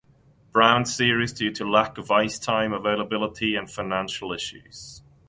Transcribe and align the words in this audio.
Brown 0.51 0.85
series 0.87 1.31
due 1.31 1.51
to 1.51 1.69
lack 1.69 1.99
of 1.99 2.09
ice 2.09 2.39
time 2.39 2.73
availability 2.73 3.55
and 3.55 3.69
financial 3.69 4.33
issues. 4.33 5.03